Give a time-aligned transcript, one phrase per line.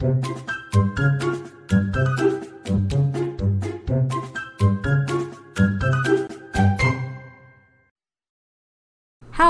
[0.00, 0.14] Hello，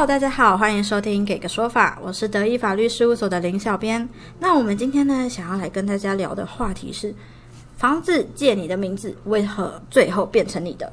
[0.07, 4.09] 大家好，欢迎收听《给个说法》，我是德意法律事务所的林小编。
[4.39, 7.15] 那我们今天呢，想要来跟大家聊的话题是：
[7.77, 10.91] 房子借你的名字，为何最后变成你的？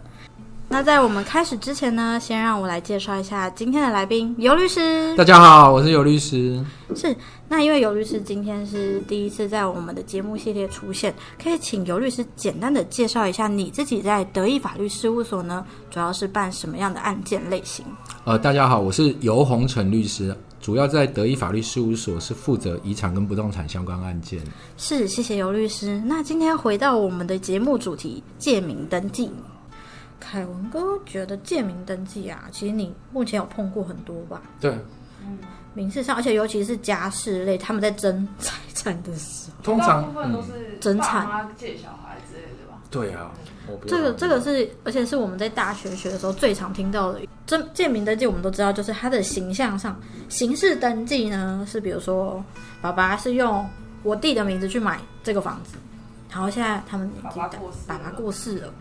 [0.67, 5.15] 那在我们开始之前呢，先让我来介绍一下今天的来宾——尤律师。
[5.15, 6.61] 大家好，我是尤律师。
[6.95, 7.15] 是，
[7.47, 17.85] 那因为尤律师今天是第一次在我们的节目系列出现，可以请尤律师简单的介绍一下你自己在德意法律事务所呢，主要是办什么样的案件类型？
[18.25, 24.41] 呃，大家好，我是尤宏成律师，主要在德意法律事务所是负责遗产跟不动产相关案件。
[24.75, 26.01] 是，谢谢尤律师。
[26.05, 29.29] 那今天回到我们的节目主题——借名登记。
[30.27, 34.41] 凯文哥觉得借名登记啊，其实你目前有碰过很多吧？
[34.59, 34.75] 对，
[35.75, 42.81] 民事上，而且尤其是家事类，他们在争财产的时候，通常大部分都嗯，是争产借小孩之类的吧。
[42.89, 43.31] 对啊，
[43.67, 47.21] 我不这个这个是，而且是我们在大学学的时候最常听到的。
[47.45, 49.95] 这借名登记，我们都知道，就是他的形象上，
[50.27, 52.43] 形式登记呢是比如说，
[52.81, 53.63] 爸爸是用
[54.01, 55.77] 我弟的名字去买这个房子，
[56.31, 58.73] 然后现在他们年纪大爸爸过世了爸爸过世了。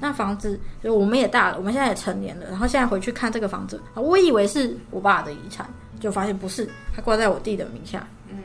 [0.00, 5.68] 那房子就我们也大了，我们现在也成年了，然后现在回去看这个房子，啊我以为是我爸的遗产，
[6.00, 8.08] 就发现不是，他挂在我弟的名下。
[8.30, 8.36] 嗯，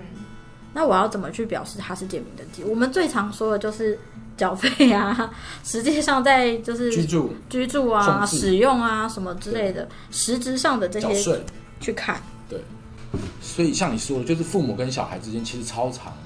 [0.73, 2.63] 那我要怎么去表示他是借名登记？
[2.65, 3.97] 我们最常说的就是
[4.35, 5.33] 缴费啊，
[5.63, 11.41] 实际上在就是居住居住啊、使用啊什么之类的，实质上的这些，
[11.79, 12.21] 去看。
[12.49, 12.59] 对
[13.41, 16.24] 所以像你说的，就是父母跟小孩之间其实超长的。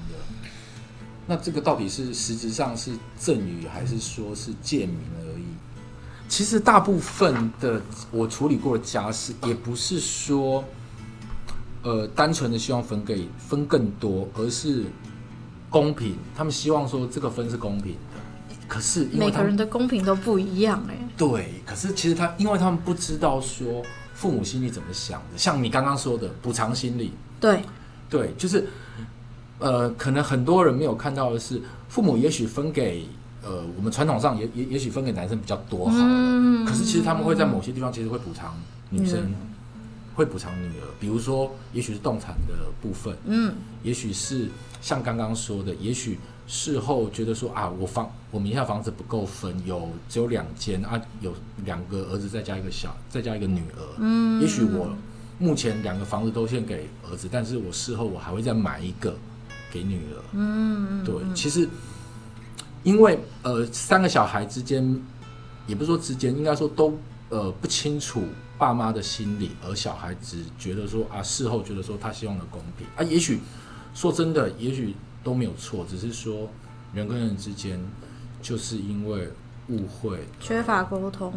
[1.30, 5.44] 那这个到底是实质上是赠与，还是说是借名而已？
[6.28, 10.64] 其实大部分的我处理过的家事，也不是说，
[11.84, 14.86] 呃，单纯的希望分给分更多，而是
[15.68, 16.16] 公平。
[16.36, 27.62] 他们希望说这个分是公平的，可是每个人的公平都不一样哎、对，可是其实他，因为他们不知道说父母心里怎么想的，像你刚刚说的补偿心理，对，
[28.08, 28.66] 对，就是
[29.60, 33.06] 呃，可能很多人没有看到的是，父母也许分给
[33.44, 36.64] 呃，我们传统上也也也许分给男生比较多好了，嗯。
[36.64, 38.58] 可是其实他们会在某些地方其实会补偿
[38.90, 39.34] 女生，嗯
[40.16, 44.48] 会补偿女儿，比如说也许是动产的部分，嗯，也许是
[44.82, 51.32] 像刚刚说的，也许事后觉得说啊，我房我名下房子不够分，有只有两间啊，有
[51.64, 53.82] 两个儿子再加一个小，再加一个女儿。
[53.98, 54.90] 嗯，也许我
[55.38, 59.16] 目前两个房子都献给儿子，但是我事后我还会再买一个
[59.70, 60.22] 给女儿。
[60.32, 61.68] 嗯，对，其实
[62.82, 65.00] 因为呃三个小孩之间，
[65.66, 66.98] 也不是说之间，应该说都
[67.28, 68.24] 呃不清楚
[68.58, 72.86] 爸妈的心理，而小孩子觉得说啊，事后觉得说他希望的公平。
[72.96, 73.40] 啊，也许
[73.94, 76.48] 说真的，也许都没有错，只是说
[76.92, 77.80] 人跟人之间
[78.42, 79.28] 就是因为
[79.68, 81.32] 误会缺乏沟通，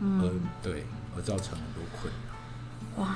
[0.00, 0.40] 嗯。
[0.62, 0.84] 对
[1.16, 3.14] 而造成很多困扰。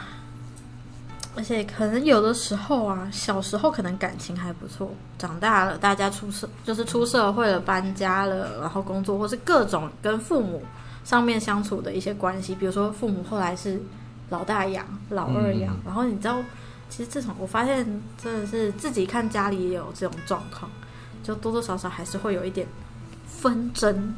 [1.35, 10.63] 而且可能有的时候啊，小时候可能感情还不错，长大了大家出社就是出社会了，搬家了，然后工作或是各种跟父母
[11.05, 13.81] 上面相处的一些关系，比如说父母后来是
[14.29, 16.37] 老大养、老二养，嗯然后你知道，
[16.91, 17.85] 其实这种我发现
[18.23, 20.71] 真的是自己看家里也有这种状况，
[21.23, 22.67] 就多多少少还是会有一点
[23.27, 24.15] 纷争，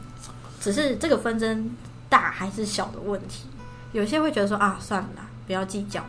[0.60, 1.70] 只是这个纷争
[2.08, 3.46] 大还是小的问题。
[3.92, 6.04] 有些会觉得说啊，算了，不要计较。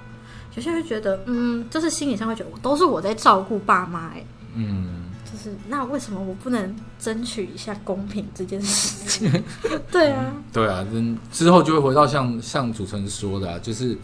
[0.55, 9.43] 有些会觉得，嗯，就是心理上会觉得，都是我在照顾爸妈，哎，嗯，就是那为什么我不能争取一下公平这件事情？
[9.91, 13.97] 对啊，对啊，真之后就会回到像像主持人说的、啊，就是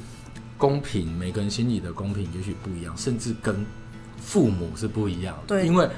[0.57, 3.65] 公平，每个人心里的公平也许不一样，甚至跟
[4.19, 5.43] 父母是不一样的。
[5.47, 5.89] 对因为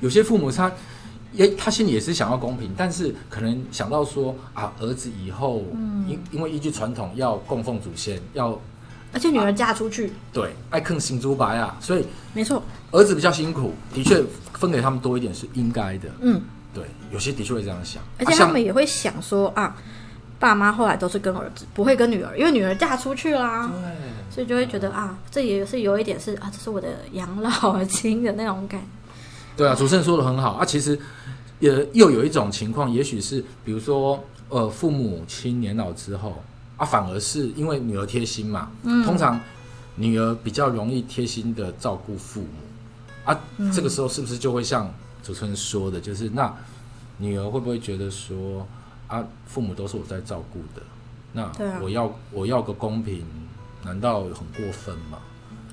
[0.00, 0.70] 有些父母他
[1.32, 8.58] 也他心里也是想要公平，但是可能想到说啊，儿子以后嗯因、因为依据传统要供奉祖先，要
[9.12, 14.22] 而且女儿嫁出去，对爱坑行猪白啊，所以没错，儿子比较辛苦，的确
[14.52, 16.08] 分给他们多一点是应该的。
[16.20, 16.40] 嗯，
[16.74, 19.76] 对，有些的确会这样想，而且他们也会想说啊，
[20.38, 23.92] 爸妈后来都是跟儿子，不会跟女儿，因为女儿嫁出去啦，对。
[24.28, 28.82] 所以就会觉得啊，这也是有一点是啊，这是我的养老金的那种感。
[29.56, 30.64] 对啊，主持人说的很好啊。
[30.64, 30.98] 其实
[31.58, 36.42] 也又有一种情况，也许是比如说呃，父母亲年老之后
[36.76, 39.04] 啊，反而是因为女儿贴心嘛，嗯。
[39.04, 39.40] 通常
[39.94, 42.48] 女儿比较容易贴心的照顾父母
[43.24, 43.72] 啊，嗯。
[43.72, 44.92] 这个时候是不是就会像
[45.22, 46.54] 主持人说的，就是那
[47.18, 48.66] 女儿会不会觉得说
[49.08, 50.82] 啊，父母都是我在照顾的，
[51.32, 51.50] 那
[51.80, 53.24] 我要我要个公平，
[53.84, 55.18] 难道很过分吗？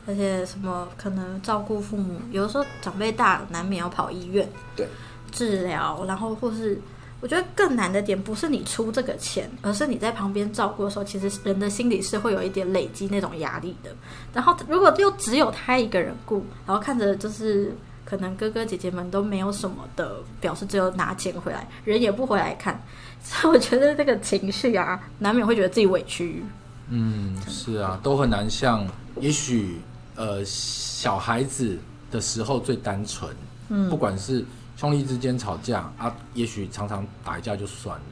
[0.06, 4.88] 而且什么可能照顾父母，有的时候长辈大，难免要跑医院对。
[5.32, 6.80] 治疗，然后或是
[7.24, 13.90] 我觉得更难的点不是你出这个钱，而是你在旁边照顾的时候，其实人的心里是会有一点累积那种压力的。
[14.34, 17.74] 然后如果又只有他一个人顾，然后看着就是
[18.04, 22.84] 可能哥哥姐姐们都没有什么的表示，只有拿钱回来，人也不回来看，
[23.24, 26.44] 所以我觉得这个情绪啊，难免会觉得自己委屈。
[26.90, 28.86] 嗯，是啊，都很难像，
[29.22, 29.80] 也许
[30.18, 31.78] 呃小孩子
[32.12, 33.34] 的时候最单纯，
[33.70, 34.44] 嗯不管是
[34.76, 38.06] 兄弟之间吵架啊，也许常常打一架就算了。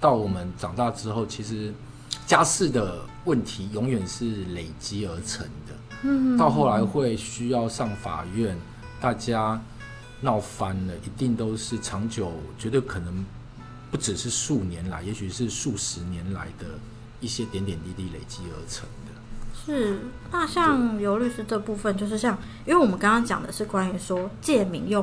[0.00, 1.72] 到我们长大之后，其实
[2.26, 5.74] 家事的问题永远是累积而成的。
[6.02, 8.56] 嗯到后来会需要上法院，
[9.00, 9.60] 大家
[10.20, 13.24] 闹翻了，一定都是长久，绝对可能
[13.90, 16.66] 不只是数年来，也许是数十年来的
[17.20, 19.12] 一些点点滴滴累积而成的。
[19.64, 25.02] 是，那像尤律师这部分，就是像，因为我们刚刚讲的是关于说借名用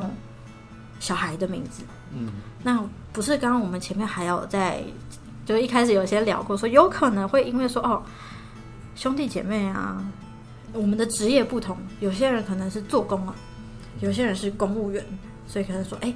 [1.00, 1.82] 小孩的名字，
[2.14, 2.28] 嗯，
[2.62, 2.82] 那
[3.12, 4.82] 不是刚刚我们前面还有在，
[5.44, 8.02] 就一开始有些聊过，说有可能会因为说哦，
[8.94, 10.04] 兄弟姐妹啊，
[10.72, 13.34] 我们的职业不同，有些人可能是做工啊，
[14.00, 15.04] 有些人是公务员，
[15.46, 16.14] 所以可能说，哎，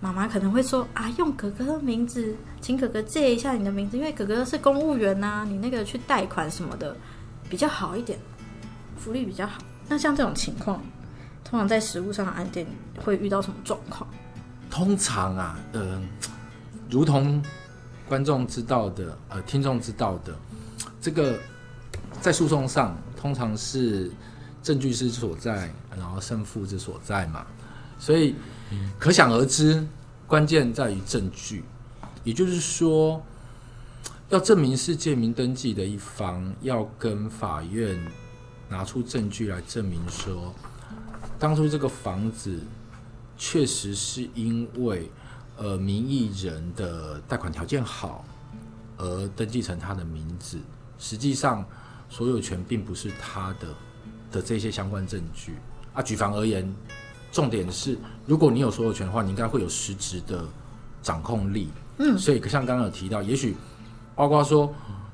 [0.00, 6.96] 妈妈可能会说啊，用哥哥的名字，请哥哥借一下你的名字，因为哥哥是公务员呐、你那个去贷款什么的
[7.48, 8.18] 比较好一点，
[8.96, 9.60] 福利比较好。
[9.88, 10.82] 那像这种情况，
[11.52, 12.66] 通常在实物上的案件
[13.04, 14.08] 会遇到什么状况？
[14.70, 16.00] 通常啊，呃，
[16.88, 17.44] 如同
[18.08, 20.34] 观众知道的，呃，听众知道的，
[20.98, 21.38] 这个
[22.22, 24.10] 在诉讼上通常是
[24.62, 27.44] 证据之所在，然后胜负之所在嘛，
[27.98, 28.34] 所以
[28.98, 29.86] 可想而知，
[30.26, 31.62] 关键在于证据，
[32.24, 33.22] 也就是说，
[34.30, 38.02] 要证明是借名登记的一方，要跟法院
[38.70, 40.54] 拿出证据来证明说，
[41.42, 42.56] 当初这个房子
[43.36, 45.10] 确实是因为
[45.56, 48.24] 呃名义人的贷款条件好
[48.96, 50.56] 而登记成他的名字，
[51.00, 51.64] 实际上
[52.08, 53.66] 所有权并不是他的
[54.30, 55.56] 的这些相关证据
[55.92, 56.00] 啊。
[56.00, 56.72] 举凡而言，
[57.32, 60.44] 重点是如果你有所有权的话，你应该会有实质的
[61.02, 61.70] 掌控力。
[61.98, 63.56] 嗯所以像刚刚有提到，也许
[64.14, 64.72] 包括说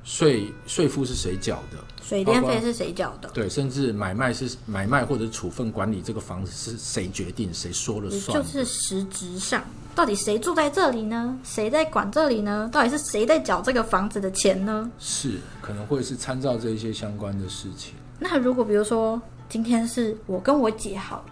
[0.08, 3.28] 税税负是谁缴的，水电费是谁缴的？
[3.34, 8.42] 对，甚至买卖是买卖或者处分管理这个房子是谁决定，谁说了也算。
[8.42, 9.62] 就是实质上，
[9.94, 11.38] 到底谁住在这里呢？
[11.44, 12.70] 谁在管这里呢？
[12.72, 14.90] 到底是谁在缴这个房子的钱呢？
[14.98, 17.92] 是可能会是参照这一些相关的事情。
[18.18, 19.20] 那如果比如说
[19.50, 21.24] 今天是我跟我姐好了，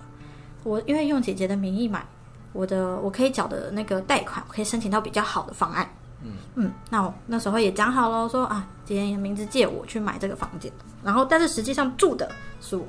[0.64, 2.06] 我因为用姐姐的名义买，
[2.52, 5.90] 我的我可以缴的那个贷款，我可以申请到比较好的方案。
[6.22, 6.32] 嗯。
[6.54, 10.72] 嗯，那我那时候也讲好了，说啊，姐姐你的名字借我去买这个房间，
[11.02, 12.30] 然后但是实际上住的
[12.60, 12.86] 是我，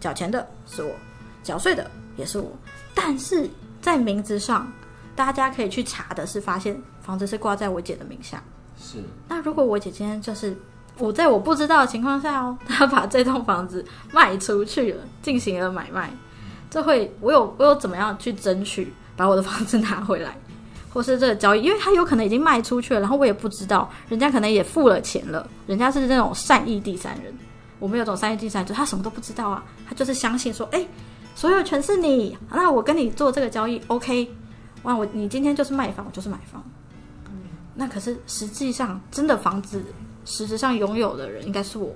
[0.00, 0.90] 缴钱的是我，
[1.42, 2.50] 缴税的也是我，
[2.94, 3.48] 但是
[3.80, 4.70] 在名字上，
[5.14, 8.42] 大家可以去查的是发现房子是挂在我姐的名下。
[8.78, 9.02] 是。
[9.28, 10.56] 那如果我姐今天就是
[10.98, 16.10] 我在我不知道的情况下哦，她把这栋房子卖出去了，进行了买卖，
[16.70, 20.36] 这会我有我有怎么样去争取把我的房子拿回来，
[20.94, 27.34] 或是这个交易，因为他有可能已经卖出去了，然后我也不知道，人家可能也付了钱了，人家是那种善意第三人，
[27.80, 30.86] 我们有种善意第三人，就他什么都不知道啊，他就是相信说，哎，
[31.34, 34.30] 所有权是你，那我跟你做这个交易，OK，
[34.84, 36.64] 哇，我你今天就是卖房，我就是买房。
[37.76, 39.84] 那可是实际上，真的房子
[40.24, 41.92] 实质上拥有的人应该是我。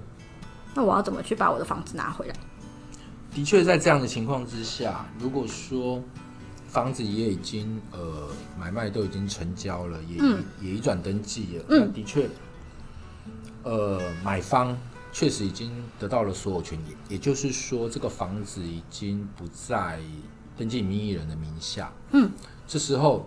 [0.74, 2.34] 那我要怎么去把我的房子拿回来？
[3.32, 6.02] 的确，在这样的情况之下，如果说
[6.68, 12.28] 房子也已经呃买卖都已经成交了，也、嗯也移转登记了，嗯那的确，
[13.62, 14.76] 呃，买方
[15.10, 19.98] 确实已经得到了所有权，也也就是说，这个房子已经不在
[20.58, 21.90] 登记名义人的名下。
[22.12, 22.30] 嗯，
[22.66, 23.26] 这时候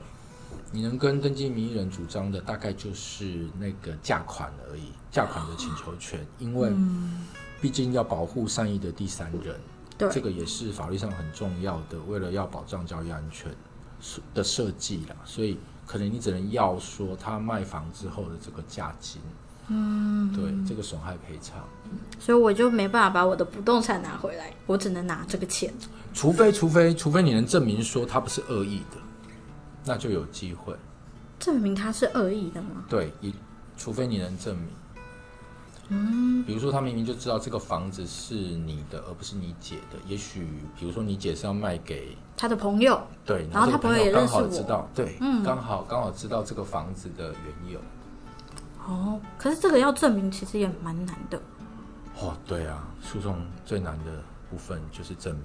[0.71, 6.71] 你能跟登记名义人主张的，大概就是那个价款而已，价款的请求权，因为
[7.59, 9.59] 毕竟要保护善意的第三人。
[10.01, 13.51] 对，这个也是法律上很重要的，为了要保障交易安全
[14.33, 19.21] 的设计啦，所以可能你只能要说他卖房之后的这个价金，
[19.67, 21.63] 嗯，对，这个损害赔偿，
[22.19, 25.71] 所以我就没办法把我的不动产拿回来，我只能拿这个钱。
[26.13, 28.97] 除非除非除非你能证明说他不是恶意的，
[29.85, 30.75] 那就有机会，
[31.39, 32.85] 证明他是恶意的吗？
[32.89, 33.33] 对，一
[33.77, 34.67] 除非你能证明。
[35.93, 39.99] 嗯，比如说他明明就知道这个房子是你的，而不是你姐的。
[40.07, 40.47] 也许，
[40.79, 47.79] 比如说你姐是要卖给他的朋友，对，然后他朋友也认识刚好我知道，对，嗯刚好刚好知道这个房子的缘由。
[48.87, 51.37] 哦，可是这个要证明其实也蛮难的。
[52.19, 55.43] 哦，对啊，诉讼最难的部分就是证明。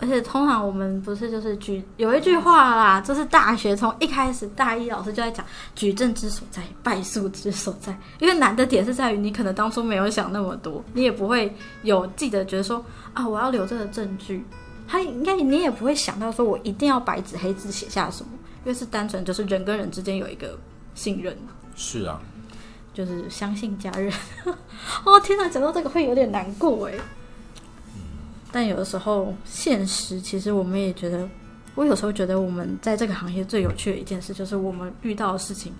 [0.00, 7.98] 而且通常我们不是就是举有一句话啦，就是大学从一开始大一老师就在讲举证之所在，败诉之所在。
[8.20, 11.52] 因为难的点是在于你可能当初没有想那么多，你也不会
[11.82, 14.44] 有记得觉得说啊我要留这个证据，
[14.86, 18.30] 他应该你也不会想到说我一定要白纸黑字写下什么，
[18.64, 20.56] 因为是单纯就是人跟人之间有一个
[20.94, 21.36] 信任，
[21.74, 22.20] 是啊，
[22.94, 24.12] 就是相信家人。
[25.04, 26.94] 哦天哪，讲到这个会有点难过哎。
[28.50, 31.28] 但有的时候，现实其实我们也觉得，
[31.74, 35.72] 我有时候觉得我们在这个行业最有趣的一件事，就是我们遇到的事情，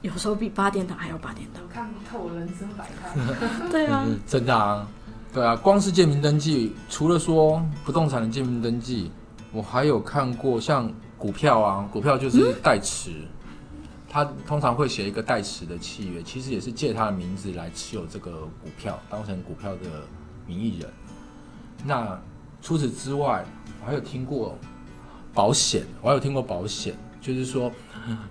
[0.00, 1.62] 有时候比八点档还要八点档。
[1.68, 3.14] 看透人生百态。
[3.70, 4.88] 对啊，真的啊，
[5.32, 9.10] 对啊，光是建名登记，除了说不动产的建名登记，
[9.52, 13.10] 我还有看过像股票啊，股票就是代持，
[14.08, 20.06] 他通常会写一个代持的契约，其实也是借他的名字来持有这个股票，当成股票的
[20.46, 20.90] 名义人。
[21.84, 22.18] 那
[22.62, 23.44] 除此之外，
[23.80, 24.58] 我还有听过
[25.32, 27.70] 保险，我还有听过保险，就是说，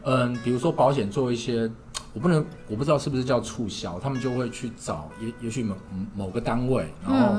[0.03, 1.71] 嗯，比如说保险做一些，
[2.13, 5.75] 我不能，我不知道是不是叫促销，他们就会去找也也许某
[6.13, 7.35] 某个单位，然后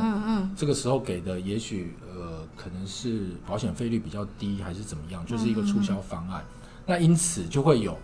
[0.56, 6.42] 这个时候给的也许呃可能是保险费率比较低，还是怎么样，就是一个促销方案。
[6.86, 7.98] 那因此就会有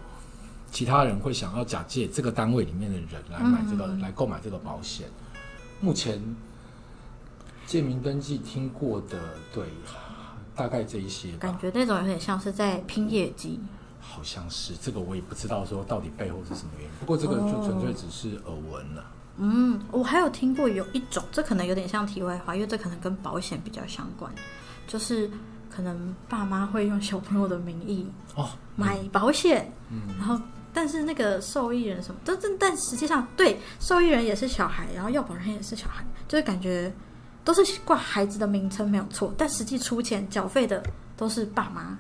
[0.71, 5.07] 其他人会想要假借这个单位里面的人来买这个、来购买这个保险。
[5.81, 6.21] 目前。
[7.67, 9.19] 建名登记听过的，
[9.53, 9.65] 对，
[10.55, 11.33] 大概这一些。
[11.39, 13.61] 感觉那种有点像是在拼业绩。
[14.05, 16.91] 好像是这个，我也不知道说到底背后是什么原因。
[16.99, 19.05] 不过这个就纯粹只是耳闻了。
[19.37, 24.31] 嗯，我还有听过有一种，这可能有点像题外话，因为这可能跟保险比较相关，
[24.87, 25.31] 就是
[25.71, 30.39] 可能爸妈会用小朋友的名义哦买保险，嗯，然后
[30.75, 36.93] 但是那个受益人什么，但但但实际上对受益人也是小孩，然后要保人也是小孩，就是感觉。
[37.45, 40.83] 都是挂孩子的名称没有错，但实际出钱缴费的
[41.17, 41.99] 都是爸妈。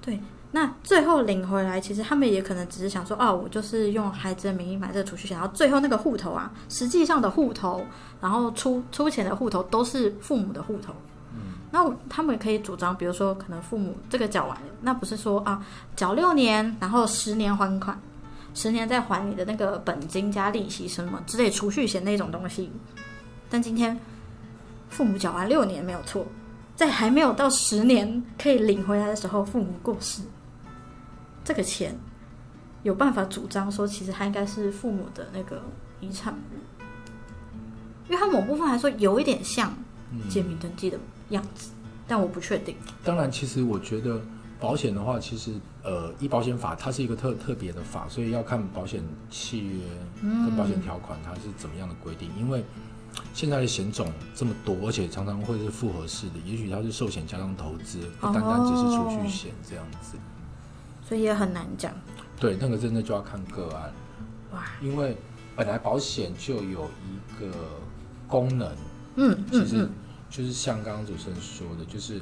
[0.00, 0.20] 对，
[0.52, 7.84] 那最后领回来，其实他们也可能只是想说，哦，我就是用孩子的名义买这个储蓄险，然后最后那个户头啊，实际上的户头，
[8.20, 10.94] 然后出出钱的户头都是父母的户头。
[11.34, 15.60] 嗯，那他们可以主张，比如说，可能父母这个缴完，那不是说啊，
[15.94, 18.00] 缴六年，然后十年还款，
[18.54, 22.72] 十年再还你的那个本金加利息什么之类储蓄险那种东西。
[23.48, 23.98] 但今天
[24.88, 26.26] 父母缴完六年没有错，
[26.74, 30.22] 在还没有到十年可以领回来的时候，父母过世，
[31.44, 31.96] 这个钱
[32.82, 35.62] 有办法主张说，其实它应该是父母的那个
[36.00, 36.34] 遗产，
[38.08, 39.72] 因为它某部分来说有一点像
[40.28, 40.98] 简明登记的
[41.30, 41.70] 样子，
[42.06, 42.74] 但我不确定。
[43.04, 44.20] 当然，其实我觉得
[44.58, 49.00] 保险的话，其实呃，医保险法它是一个特特别的法，所以要看保险
[49.30, 49.80] 契约
[50.20, 52.64] 跟保险条款它是怎么样的规定，因为。
[53.34, 60.16] 现在的险种这么多，而且常常会是复合式的，也许它是寿险加上投资，不单单只是储蓄险这样子，
[61.06, 61.92] 所以也很难讲。
[62.40, 63.92] 对，那个真的就要看个案。
[64.52, 65.16] 哇，因为
[65.54, 67.52] 本来保险就有一个
[68.26, 68.74] 功能，
[69.16, 69.88] 嗯，其实
[70.30, 72.20] 就是像刚刚主持人说的，就是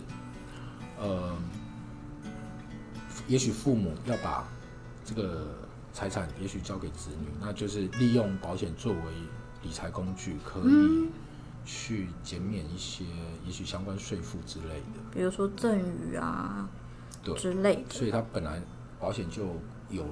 [0.99, 1.33] 呃，
[3.29, 4.49] 也许父母要把
[5.05, 5.47] 这个
[5.93, 9.01] 财产也许交给子女，那就是利用保险作为。
[9.65, 11.09] 理财工具可以
[11.65, 13.05] 去减免一些，
[13.47, 16.69] 也许相关税负之类的，比如说赠与啊，
[17.23, 17.95] 对之类的。
[17.95, 18.63] 所以它本来
[19.01, 19.57] 保险就
[19.89, 20.07] 有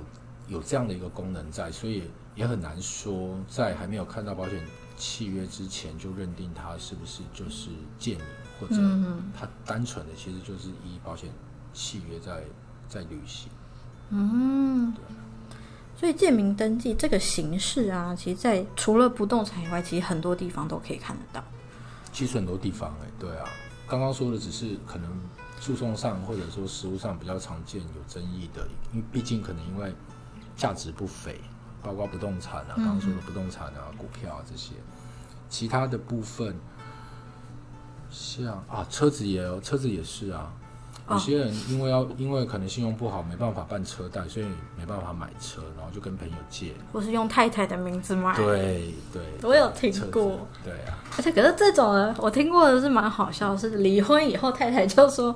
[0.48, 2.04] 有这样的一个功能在，所以
[2.34, 4.66] 也很难说在还没有看到保险
[4.96, 7.68] 契约之前就认定它是不是就是
[7.98, 8.22] 建议，
[8.58, 8.76] 或者
[9.38, 11.30] 它单纯的其实就是依保险
[11.74, 12.42] 契约在
[12.88, 13.50] 在履行。
[14.08, 14.94] 嗯。
[16.02, 21.44] 所以建名登记这个形式啊，其实，在除了不动产以外，其实很多地方都可以看得到。
[22.12, 23.48] 其实很多地方哎，对啊，
[23.86, 25.08] 刚刚说的只是可能
[25.60, 29.94] 诉讼上或者说实务上比较常见有争议的，因为毕竟可能因为
[30.56, 31.40] 价值不菲，
[31.80, 34.72] 包括不动产啊，刚刚说的不动产啊、股票啊这些，
[35.48, 36.58] 其他的部分，
[38.10, 40.52] 像啊车子也有，车子也是啊。
[41.10, 44.46] 有些人因为要因为可能信用不好，没办法办车贷，所以
[44.78, 48.34] 没办法买车，然后就跟朋友借，或是用太太的名字买。
[48.36, 50.38] 对对，我有听过。
[50.64, 55.34] 对啊，而且可是这种人，我听过的是蛮好笑，是离婚以后太太就说：“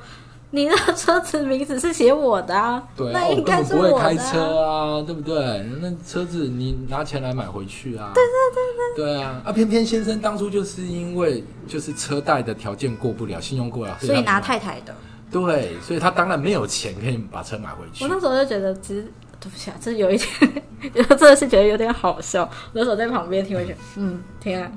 [0.51, 5.63] 你的车子名字是写我的啊，对那应该是我的。”不会开车啊，对不对？
[5.83, 8.13] 那车子你拿钱来买回去啊？
[8.15, 9.17] 对对对对。
[9.17, 14.95] 对啊，啊，偏偏先生当初就是因为就是车贷的条件过不了，信用过不了，所以拿太太的。
[15.31, 18.05] 对，所以他当然没有钱可以把车买回去。
[18.05, 19.05] 我那时候就觉得，其实
[19.41, 22.49] 对不起啊，这有一点， 真的是觉得有点好笑。
[22.73, 24.71] 那时候在旁边听，我觉得，嗯，天啊，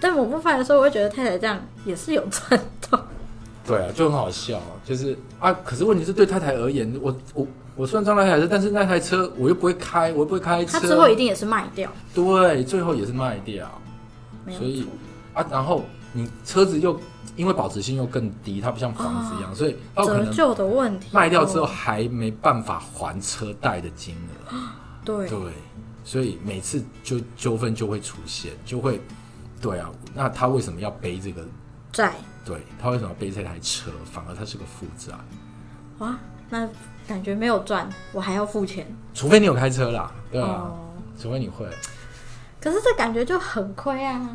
[0.00, 2.60] 但某部分来说，我会觉得太太这样也是有赚
[2.90, 3.06] 到。
[3.66, 13.66] 对啊，就很好笑，就是啊，可是问题是对太太而言，我我我虽然赚了台车，但是那台车我又不会开，我又不会开车，他之后一定也是卖掉，对，最后也是卖掉，
[14.50, 14.86] 所以
[15.32, 16.98] 啊，然后你车子又
[17.36, 24.16] 因为保值性又更低，它不像房子一样，所以它可能折旧的问题卖掉之后哦还没办法还车贷的金
[24.50, 24.56] 额，
[25.04, 25.28] 对。
[25.28, 25.38] 对，
[26.04, 29.00] 所以每次就纠纷就会出现，就会，
[29.60, 31.42] 对啊，那他为什么要背这个？
[31.92, 32.12] 债。
[32.44, 33.90] 对他为什么要背这台车？
[34.12, 35.14] 反而他是个负债，
[35.98, 36.14] 哇，
[36.50, 36.68] 那
[37.08, 38.86] 感觉没有赚，我还要付钱。
[39.14, 40.78] 除非你有开车啦，对啊，哦。
[41.18, 41.64] 除非你会，
[42.60, 44.28] 可是这感觉就很亏啊，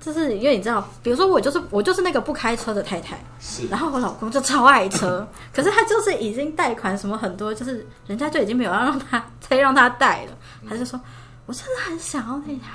[0.00, 10.32] 就是因为你知道，比如说我就是我就是那个不开车的太太，是然后我老公就超爱车， 可是他就是已经贷款什么很多，就是人家就已经没有要让他再让他贷了，
[10.68, 11.00] 他就说
[11.46, 12.72] 我真的很想要那台。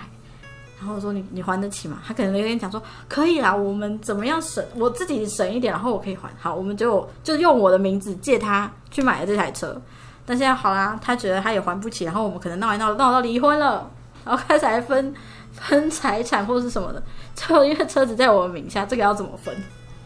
[0.79, 1.99] 然后我说你你还得起吗？
[2.05, 6.29] 他可能跟你讲说可以啦，我们怎么样省，我自己省一点，然后我可以还。
[6.37, 9.81] 好，我们就就用我的名字借他去买了这台车。
[10.25, 13.89] 但现在好啦，他觉得他也还不起，然后我们可能闹一闹闹到离婚了，
[14.25, 15.13] 然后开始还分
[15.53, 17.01] 分财产或是什么的。
[17.35, 19.55] 最后因为车子在我们名下，这个要怎么分？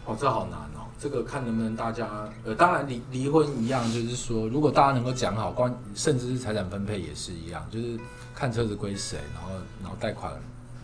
[0.06, 0.86] 哦，这好难哦。
[1.00, 2.08] 这个看能不能大家，
[2.44, 8.00] 呃，当然离离婚一样，就是说，如果大家能够讲好，关甚至是财产分配也是一样，就是
[8.34, 9.50] 看车子归谁，然后
[9.82, 10.34] 然后贷款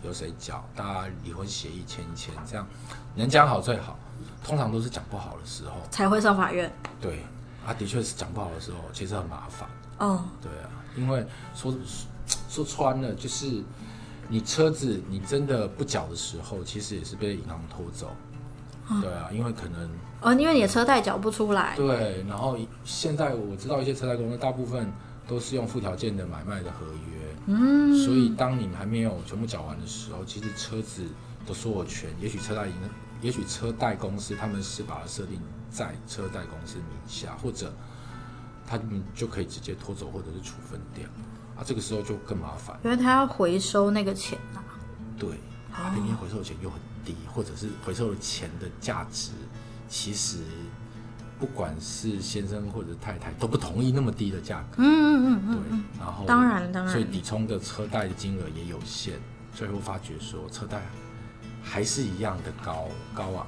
[0.04, 2.66] 由谁缴，大家离婚协议签一签，这样
[3.14, 3.98] 能讲好最好。
[4.44, 6.70] 通常都是讲不好的时候，才会上法院。
[7.00, 7.24] 对，
[7.66, 9.68] 啊，的确是讲不好的时候，其实很麻烦。
[9.98, 11.74] 哦，对啊，因为说
[12.48, 13.62] 说穿了，就是
[14.34, 18.10] 你车子你真的不缴的时候，其实也是被银行拖走。
[19.00, 19.88] 对啊，因为可能
[20.20, 21.76] 哦，因为你的车贷缴不出来。
[21.76, 24.92] 对，然后现在我知道一些车贷公司，大部分
[25.28, 31.04] 都是用附条件的买卖的合约，嗯，所以当你还没有全部缴完的时候，其实车子
[31.46, 32.74] 的所有权，也许车贷银，
[33.22, 37.72] 也许车贷公司他们是把它设定在车贷公司名下，或者
[38.66, 41.08] 他们就可以直接拖走或者是处分掉，
[41.56, 42.78] 啊，这个时候就更麻烦。
[42.84, 44.60] 因为他要回收那个钱呐、
[45.18, 45.30] 对，
[45.72, 49.30] 啊，平均回收的钱又很低，或者是回收的钱的价值，
[49.88, 50.38] 其实
[51.38, 54.76] 不管是先生或者太太都不同意那么低的价格。
[54.78, 59.14] 嗯嗯嗯嗯对嗯，，然后当然当然所以抵充的车贷的金额也有限，
[59.54, 60.82] 最后发觉说车贷
[61.62, 63.46] 还是一样的高高昂，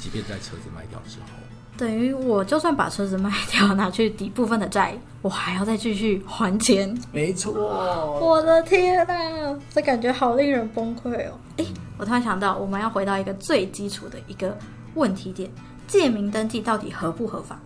[0.00, 1.26] 即便在车子卖掉之后。
[1.76, 6.96] 等于我就算把车子卖掉，拿去抵部分的债，我还要再继续还钱。
[7.12, 11.32] 没错，我的天呐，这感觉好令人崩溃哦！
[11.56, 11.66] 诶，
[11.98, 14.56] 我突然想到，我们要回到一个最基础的一个
[14.94, 15.50] 问题点：
[15.88, 17.58] 借名登记到底合不合法？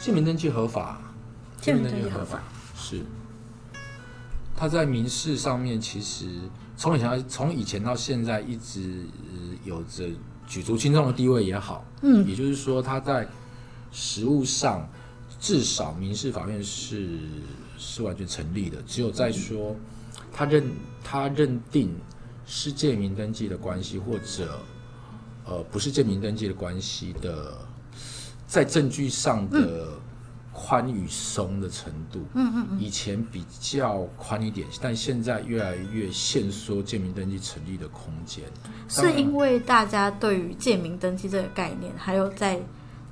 [0.00, 0.98] 借名登记合法，
[1.60, 2.40] 借名登记合法，
[2.74, 3.02] 是。
[4.56, 6.26] 他在民事上面，其实
[6.76, 10.04] 从以前从以前到现在，一直、呃有着
[10.48, 13.28] 举足轻重的地位也好，嗯，也就是说，他在
[13.92, 14.88] 实务上，
[15.38, 17.18] 至少民事法院是
[17.78, 18.82] 是完全成立的。
[18.86, 19.76] 只有在说
[20.32, 20.64] 他认
[21.04, 21.94] 他认定
[22.46, 24.60] 是借名登记的关系，或者
[25.44, 27.54] 呃不是借名登记的关系的，
[28.46, 29.90] 在证据上的
[30.52, 38.44] 宽与松的程度，嗯嗯嗯，以前比较宽一点，但现在越来越限缩建民登记成立的空间。
[38.88, 42.60] 是因为大家对于建民登记这个概念，还有在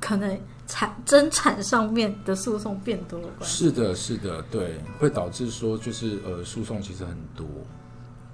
[0.01, 3.66] 可能产争产上面的诉讼变多了关系。
[3.66, 7.46] 是的，是的，对，会导致说就是呃诉讼其实很多。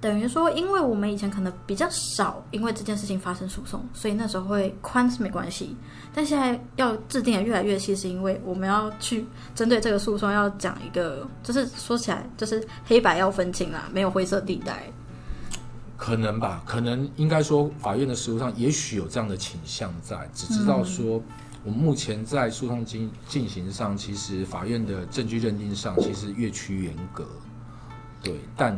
[0.03, 5.77] 等于说，因为我们以前可能比较少因为这件事情发生诉讼，所以那时候会宽是没关系。
[6.13, 14.83] 但现在要制定的越来越细，是因为我们要去针对这个诉讼要讲一个，就是说起来就是黑白要分清啦，没有灰色地带。
[15.95, 21.23] 可能吧，可能应该说，法院的实务上也许有这样的倾向在，只知道说，
[21.63, 27.25] 我们目前在诉讼进进行上，其实法院的证据认定上其实越趋严格，
[28.21, 28.77] 对，但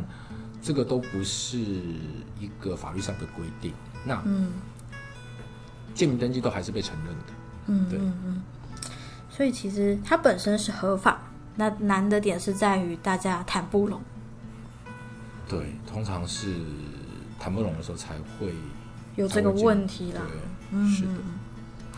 [0.66, 1.58] 这个都不是
[2.40, 3.72] 一个法律上的规定。
[4.04, 4.50] 那嗯
[5.94, 7.24] 建民登记都还是被承认的，
[7.66, 8.42] 嗯对嗯嗯。
[9.30, 11.20] 所以其实它本身是合法，
[11.54, 14.00] 那难的点是在于大家谈不拢。
[15.48, 16.56] 对，通常是
[17.38, 18.52] 谈不拢的时候才会
[19.14, 20.20] 有这个问题啦。
[20.72, 21.10] 对，是的。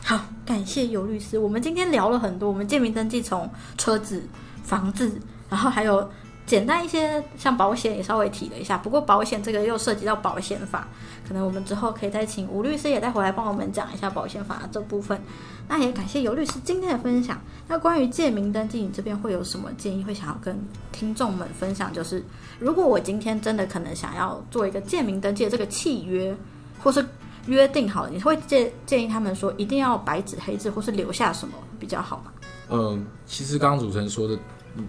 [0.04, 1.38] 好，感谢尤律师。
[1.38, 4.22] 我们今天聊了很多，我们建民登记从车子、
[4.62, 6.10] 房子，然后还有
[6.48, 8.78] 简单一些，像保险也稍微提了一下。
[8.78, 10.88] 不过保险这个又涉及到保险法，
[11.28, 15.20] 可能我们之后可以再请吴律师也再回来帮我们讲一下保险法这部分。
[15.68, 17.38] 那也感谢尤律师今天的分享。
[17.68, 20.58] 那关于借名登记，你这边会有什么建议会想要跟
[20.90, 21.92] 听众们分享？
[21.92, 22.24] 就是
[22.58, 26.34] 如果我今天真的可能想要做一个借名登记的这个契约，
[26.82, 27.04] 或是
[27.46, 32.32] 约定好了，你会建建议他们说一定要白纸黑字，或是留下什么比较好吗？
[32.70, 34.38] 嗯，其实刚刚主持人说的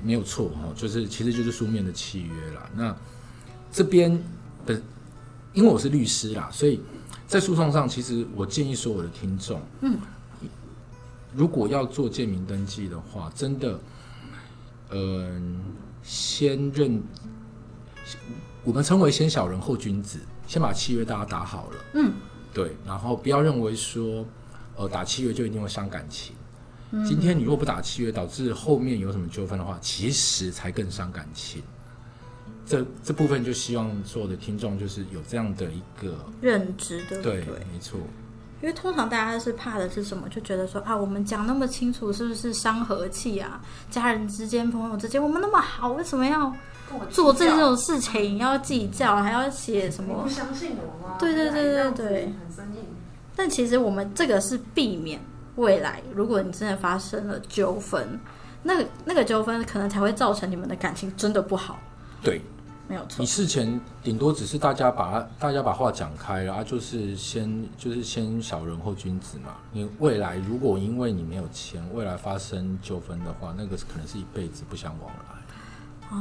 [0.04, 2.70] 没有错哈，就是其实就是书面的契约啦。
[2.76, 2.96] 那
[3.72, 4.12] 这边
[4.66, 4.82] 的，
[5.54, 6.82] 因为我是律师啦，所以
[7.28, 9.98] 在诉讼上，其实我建议所有的听众，嗯，
[11.34, 13.80] 如果要做建名登记的话，真的，
[14.92, 15.60] 嗯、
[16.02, 17.02] 先认，
[18.64, 22.14] 我们称为先小人后君子，先把契约大家打好了，嗯，
[22.54, 24.26] 对，然后不要认为说，
[24.76, 26.36] 呃，打契约就一定会伤感情。
[27.08, 31.62] 今天你若不打契约，导致后面有什么纠纷的话，其实才更伤感情。
[32.66, 38.00] 这这部分就希望所有的听众就是有这样的一个认知对不对对？，没错，
[38.62, 40.30] 因为通常大家是怕的是什么？
[40.30, 43.62] 就觉得说啊，我们讲那么清楚，是不是伤和气啊？
[43.90, 46.54] 家人之间、朋友之间，我们那么好，为什么要
[47.10, 48.38] 做这种事情？
[48.38, 50.30] 要计较，还要写什么你不？
[50.30, 51.18] 相信我吗？
[51.20, 52.84] 对对对对对很生硬。
[53.36, 55.20] 但其实我们这个是避免
[55.60, 58.20] 未来，如果你真的发生了纠纷，
[58.64, 61.80] 那个那个纠纷可能才会造成你们的感情真的不好，
[62.24, 62.42] 对
[62.88, 63.26] 没有错你。
[63.26, 69.58] 事前顶多只是大家把大家把话讲开了啊，就是先就是先小人后君子嘛。
[69.72, 76.18] 你未来如果因为你没有钱，未来发生纠纷的话，那个可能是一辈子不相往来。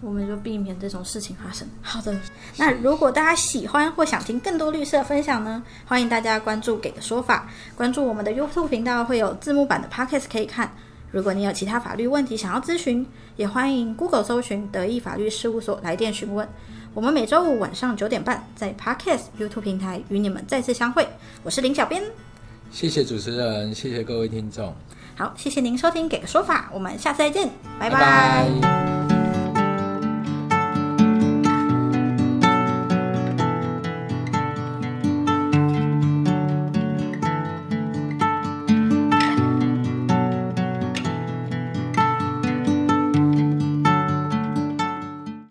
[0.00, 1.66] 我们就避免这种事情发生。
[1.82, 2.14] 好的，
[2.56, 10.70] 那如果大家喜欢或想听更多绿色分享呢，欢迎大家关注“给个说法”，关注我们的 YouTube 频道，会有字幕版的 Podcast 可以看。
[11.12, 13.06] 如果你有其他法律问题想要咨询，
[13.36, 16.46] 也欢迎 Google 搜寻德意法律事务所来电询问。
[16.92, 21.06] 我们每周五晚上九点半在 Podcast YouTube 平台与你们再次相会。
[21.42, 22.02] 我是林小编，
[22.70, 24.74] 谢谢主持人，谢谢各位听众，
[25.16, 29.05] 好，谢谢您收听《给个说法》，我们下次再见，拜拜拜